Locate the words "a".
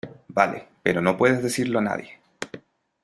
1.77-1.83